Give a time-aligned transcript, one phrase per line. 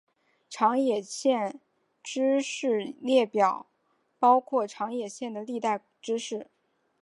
[0.49, 1.61] 长野县
[2.01, 3.67] 知事列表
[4.17, 6.47] 包括长野县的历代知事。